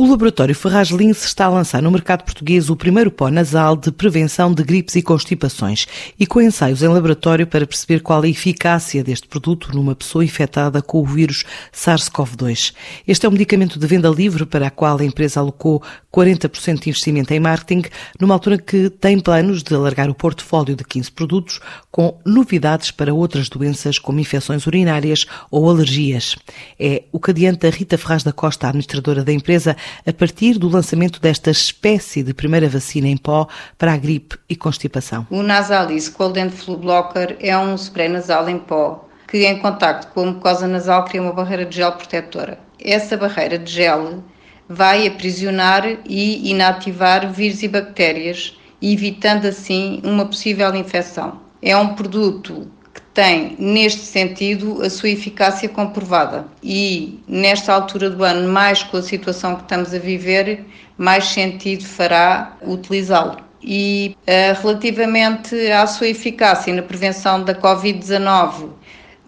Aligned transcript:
O 0.00 0.06
laboratório 0.08 0.54
Ferraz 0.54 0.90
Lince 0.90 1.26
está 1.26 1.46
a 1.46 1.48
lançar 1.48 1.82
no 1.82 1.90
mercado 1.90 2.22
português 2.22 2.70
o 2.70 2.76
primeiro 2.76 3.10
pó 3.10 3.28
nasal 3.30 3.76
de 3.76 3.90
prevenção 3.90 4.54
de 4.54 4.62
gripes 4.62 4.94
e 4.94 5.02
constipações 5.02 5.88
e 6.16 6.24
com 6.24 6.40
ensaios 6.40 6.84
em 6.84 6.86
laboratório 6.86 7.48
para 7.48 7.66
perceber 7.66 7.98
qual 7.98 8.22
a 8.22 8.28
eficácia 8.28 9.02
deste 9.02 9.26
produto 9.26 9.74
numa 9.74 9.96
pessoa 9.96 10.24
infectada 10.24 10.80
com 10.80 11.00
o 11.00 11.04
vírus 11.04 11.44
SARS-CoV-2. 11.72 12.74
Este 13.08 13.26
é 13.26 13.28
um 13.28 13.32
medicamento 13.32 13.76
de 13.76 13.84
venda 13.88 14.08
livre 14.08 14.46
para 14.46 14.68
a 14.68 14.70
qual 14.70 15.00
a 15.00 15.04
empresa 15.04 15.40
alocou 15.40 15.82
40% 16.14 16.80
de 16.80 16.90
investimento 16.90 17.34
em 17.34 17.40
marketing, 17.40 17.88
numa 18.20 18.34
altura 18.34 18.56
que 18.56 18.88
tem 18.88 19.18
planos 19.18 19.64
de 19.64 19.74
alargar 19.74 20.08
o 20.08 20.14
portfólio 20.14 20.76
de 20.76 20.84
15 20.84 21.10
produtos 21.10 21.60
com 21.90 22.16
novidades 22.24 22.92
para 22.92 23.12
outras 23.12 23.48
doenças 23.48 23.98
como 23.98 24.20
infecções 24.20 24.64
urinárias 24.64 25.26
ou 25.50 25.68
alergias. 25.68 26.36
É 26.78 27.02
o 27.10 27.18
que 27.18 27.32
adianta 27.32 27.68
Rita 27.68 27.98
Ferraz 27.98 28.22
da 28.22 28.32
Costa, 28.32 28.68
administradora 28.68 29.24
da 29.24 29.32
empresa, 29.32 29.76
a 30.06 30.12
partir 30.12 30.58
do 30.58 30.68
lançamento 30.68 31.20
desta 31.20 31.50
espécie 31.50 32.22
de 32.22 32.34
primeira 32.34 32.68
vacina 32.68 33.08
em 33.08 33.16
pó 33.16 33.46
para 33.76 33.92
a 33.92 33.96
gripe 33.96 34.38
e 34.48 34.56
constipação. 34.56 35.26
O 35.30 35.42
Nasalis 35.42 36.08
Cold 36.08 36.38
and 36.38 36.50
Flu 36.50 36.76
Blocker 36.76 37.36
é 37.40 37.56
um 37.56 37.74
spray 37.74 38.08
nasal 38.08 38.48
em 38.48 38.58
pó 38.58 39.08
que, 39.28 39.46
em 39.46 39.58
contacto 39.58 40.08
com 40.08 40.22
a 40.22 40.26
mucosa 40.26 40.66
nasal, 40.66 41.04
cria 41.04 41.22
uma 41.22 41.32
barreira 41.32 41.66
de 41.66 41.76
gel 41.76 41.92
protetora. 41.92 42.58
Essa 42.80 43.16
barreira 43.16 43.58
de 43.58 43.70
gel 43.70 44.24
vai 44.68 45.06
aprisionar 45.06 45.84
e 46.06 46.50
inativar 46.50 47.30
vírus 47.30 47.62
e 47.62 47.68
bactérias, 47.68 48.58
evitando 48.80 49.46
assim 49.46 50.00
uma 50.02 50.24
possível 50.24 50.74
infecção. 50.74 51.40
É 51.60 51.76
um 51.76 51.94
produto 51.94 52.68
tem, 53.14 53.56
neste 53.58 54.02
sentido, 54.02 54.82
a 54.82 54.88
sua 54.88 55.08
eficácia 55.08 55.68
comprovada. 55.68 56.46
E 56.62 57.20
nesta 57.26 57.72
altura 57.72 58.10
do 58.10 58.22
ano, 58.22 58.48
mais 58.48 58.82
com 58.82 58.96
a 58.96 59.02
situação 59.02 59.56
que 59.56 59.62
estamos 59.62 59.92
a 59.92 59.98
viver, 59.98 60.64
mais 60.96 61.24
sentido 61.26 61.84
fará 61.84 62.56
utilizá-lo. 62.62 63.36
E 63.62 64.16
uh, 64.20 64.62
relativamente 64.62 65.54
à 65.72 65.86
sua 65.86 66.08
eficácia 66.08 66.72
na 66.72 66.82
prevenção 66.82 67.42
da 67.42 67.54
Covid-19, 67.54 68.70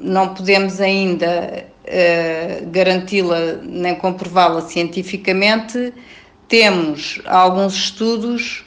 não 0.00 0.34
podemos 0.34 0.80
ainda 0.80 1.66
uh, 1.84 2.70
garanti-la 2.70 3.60
nem 3.62 3.94
comprová-la 3.94 4.62
cientificamente. 4.62 5.92
Temos 6.48 7.20
alguns 7.24 7.74
estudos 7.74 8.64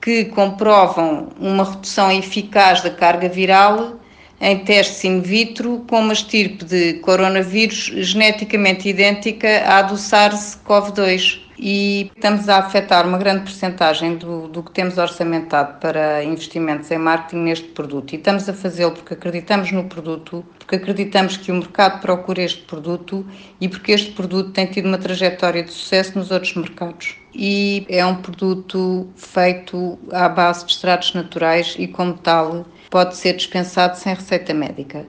que 0.00 0.24
comprovam 0.26 1.28
uma 1.38 1.64
redução 1.64 2.10
eficaz 2.10 2.82
da 2.82 2.90
carga 2.90 3.28
viral 3.28 4.00
em 4.40 4.58
testes 4.58 5.04
in 5.04 5.20
vitro 5.20 5.84
com 5.88 6.00
uma 6.00 6.12
estirpe 6.12 6.64
de 6.64 6.94
coronavírus 6.94 7.92
geneticamente 7.96 8.88
idêntica 8.88 9.62
à 9.66 9.82
do 9.82 9.94
SARS-CoV-2 9.94 11.44
e 11.58 12.10
estamos 12.14 12.48
a 12.48 12.58
afetar 12.58 13.06
uma 13.06 13.16
grande 13.16 13.42
porcentagem 13.42 14.16
do, 14.16 14.48
do 14.48 14.62
que 14.62 14.72
temos 14.72 14.98
orçamentado 14.98 15.78
para 15.80 16.22
investimentos 16.24 16.90
em 16.90 16.98
marketing 16.98 17.42
neste 17.42 17.68
produto. 17.68 18.12
E 18.12 18.16
estamos 18.16 18.48
a 18.48 18.52
fazê-lo 18.52 18.92
porque 18.92 19.14
acreditamos 19.14 19.70
no 19.70 19.84
produto, 19.84 20.44
porque 20.58 20.76
acreditamos 20.76 21.36
que 21.36 21.52
o 21.52 21.54
mercado 21.54 22.00
procura 22.00 22.42
este 22.42 22.62
produto 22.62 23.24
e 23.60 23.68
porque 23.68 23.92
este 23.92 24.12
produto 24.12 24.50
tem 24.50 24.66
tido 24.66 24.86
uma 24.86 24.98
trajetória 24.98 25.62
de 25.62 25.70
sucesso 25.70 26.18
nos 26.18 26.30
outros 26.30 26.54
mercados. 26.54 27.16
E 27.34 27.86
é 27.88 28.04
um 28.04 28.16
produto 28.16 29.08
feito 29.16 29.98
à 30.12 30.28
base 30.28 30.66
de 30.66 30.72
extratos 30.72 31.14
naturais 31.14 31.74
e, 31.78 31.88
como 31.88 32.14
tal, 32.14 32.66
pode 32.94 33.16
ser 33.16 33.34
dispensado 33.34 33.98
sem 33.98 34.14
receita 34.14 34.54
médica. 34.54 35.04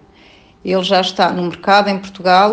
Ele 0.65 0.83
já 0.83 1.01
está 1.01 1.31
no 1.31 1.43
mercado 1.43 1.87
em 1.87 1.99
Portugal, 1.99 2.51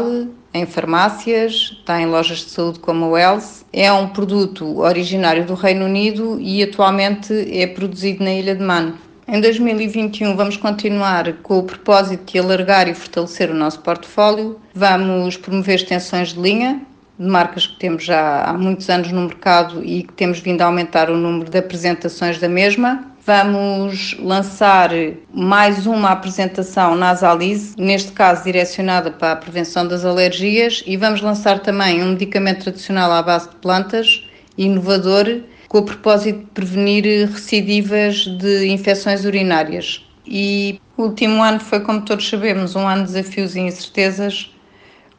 em 0.53 0.67
farmácias, 0.67 1.73
está 1.79 1.99
em 1.99 2.05
lojas 2.05 2.41
de 2.41 2.51
saúde 2.51 2.81
como 2.81 3.07
a 3.07 3.09
Wells. 3.09 3.65
É 3.73 3.91
um 3.91 4.09
produto 4.09 4.81
originário 4.81 5.47
do 5.47 5.55
Reino 5.55 5.87
Unido 5.87 6.39
e 6.39 6.63
atualmente 6.63 7.33
é 7.51 7.67
produzido 7.67 8.23
na 8.23 8.35
Ilha 8.35 8.55
de 8.55 8.63
Man. 8.63 8.93
Em 9.27 9.41
2021 9.41 10.37
vamos 10.37 10.59
continuar 10.59 11.33
com 11.43 11.61
o 11.61 11.63
propósito 11.63 12.31
de 12.31 12.39
alargar 12.39 12.87
e 12.87 12.93
fortalecer 12.93 13.51
o 13.51 13.55
nosso 13.55 13.81
portfólio. 13.81 14.61
Vamos 14.75 15.39
promover 15.39 15.77
extensões 15.77 16.35
de 16.35 16.41
linha 16.41 16.83
de 17.19 17.27
marcas 17.27 17.67
que 17.67 17.79
temos 17.79 18.05
já 18.05 18.45
há 18.45 18.53
muitos 18.53 18.91
anos 18.91 19.13
no 19.13 19.23
mercado 19.23 19.83
e 19.85 20.03
que 20.03 20.13
temos 20.13 20.41
vindo 20.41 20.61
a 20.61 20.67
aumentar 20.67 21.09
o 21.09 21.17
número 21.17 21.51
de 21.51 21.57
apresentações 21.57 22.39
da 22.39 22.49
mesma. 22.49 23.12
Vamos 23.25 24.17
lançar 24.19 24.91
mais 25.33 25.87
uma 25.87 26.11
apresentação 26.11 26.97
Nasalise, 26.97 27.77
neste 27.79 28.11
caso 28.11 28.43
direcionada 28.43 29.13
para 29.13 29.31
a 29.31 29.37
prevenção 29.37 29.87
das 29.87 30.05
alergias, 30.05 30.83
e 30.85 30.97
vamos 30.97 31.21
lançar 31.21 31.61
também 31.61 32.03
um 32.03 32.15
medicamento 32.15 32.65
tradicional 32.65 33.13
à 33.13 33.23
base 33.23 33.49
de 33.49 33.55
plantas, 33.57 34.29
inovador, 34.59 35.43
com 35.69 35.79
o 35.79 35.85
propósito 35.85 36.41
de 36.41 36.47
prevenir 36.47 37.29
recidivas 37.29 38.27
de 38.27 38.67
infecções 38.67 39.25
urinárias. 39.25 40.05
E 40.27 40.81
o 40.97 41.05
último 41.05 41.41
ano 41.45 41.61
foi, 41.61 41.79
como 41.79 42.03
todos 42.03 42.29
sabemos, 42.29 42.75
um 42.75 42.89
ano 42.89 43.07
de 43.07 43.13
desafios 43.13 43.55
e 43.55 43.61
incertezas. 43.61 44.53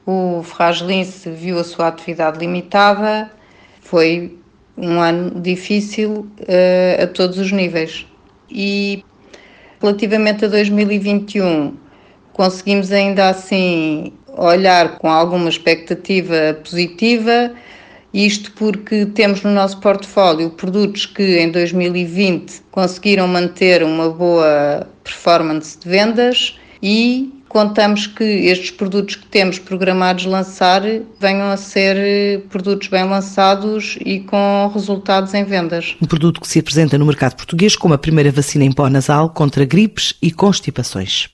O 0.06 0.44
Ferraz 0.44 0.80
Lince 0.80 1.30
viu 1.30 1.58
a 1.58 1.64
sua 1.64 1.88
atividade 1.88 2.38
limitada, 2.38 3.32
foi 3.80 4.43
um 4.78 5.00
ano 5.00 5.42
difícil 5.42 6.28
uh, 6.42 7.04
a 7.04 7.08
todos 7.08 7.38
os 7.38 7.52
níveis. 7.52 8.06
E 8.50 9.04
relativamente 9.82 10.46
a 10.46 10.48
2021, 10.48 11.76
conseguimos 12.34 12.92
ainda 12.92 13.30
assim 13.30 14.14
olhar 14.36 14.98
com 14.98 15.10
alguma 15.10 15.50
expectativa 15.50 16.58
positiva, 16.64 17.54
isto 18.14 18.52
porque 18.54 19.06
temos 19.08 19.42
no 19.44 19.52
nosso 19.52 19.80
portfólio 19.80 20.52
produtos 20.52 21.06
que 21.06 21.40
em 21.40 21.52
2020 21.52 22.62
conseguiram 22.72 23.28
manter 23.28 23.84
uma 23.84 24.10
boa 24.10 24.88
performance 25.04 25.78
de 25.80 25.90
vendas 25.90 26.60
e 26.82 27.34
contamos 27.54 28.08
que 28.08 28.24
estes 28.24 28.72
produtos 28.72 29.16
que 29.16 29.28
temos 29.28 29.60
programados 29.60 30.26
lançar 30.26 30.82
venham 31.20 31.52
a 31.52 31.56
ser 31.56 31.96
eh, 31.96 32.42
produtos 32.50 32.88
bem 32.88 33.08
lançados 33.08 33.96
e 34.04 34.20
com 34.22 34.72
resultados 34.74 35.36
em 35.36 35.44
vendas. 35.46 35.96
Um 36.02 36.08
produto 36.08 36.42
que 36.42 36.48
se 36.48 36.58
apresenta 36.58 36.98
no 36.98 37.06
mercado 37.06 37.36
português 37.36 37.76
como 37.76 37.94
a 37.94 37.98
primeira 37.98 38.32
vacina 38.32 38.66
em 38.66 38.72
pó 38.72 38.90
nasal 38.90 39.30
contra 39.30 39.64
gripes 39.66 40.16
e 40.20 40.32
constipações. 40.32 41.30